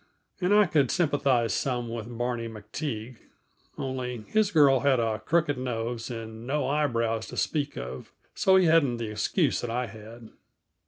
And 0.39 0.51
I 0.51 0.65
could 0.65 0.89
sympathize 0.89 1.53
some 1.53 1.87
with 1.87 2.17
Barney 2.17 2.47
MacTague; 2.47 3.17
only, 3.77 4.25
his 4.29 4.49
girl 4.49 4.79
had 4.79 4.99
a 4.99 5.19
crooked 5.19 5.59
nose 5.59 6.09
and 6.09 6.47
no 6.47 6.67
eyebrows 6.67 7.27
to 7.27 7.37
speak 7.37 7.77
of, 7.77 8.11
so 8.33 8.55
he 8.55 8.65
hadn't 8.65 8.97
the 8.97 9.11
excuse 9.11 9.61
that 9.61 9.69
I 9.69 9.85
had. 9.85 10.31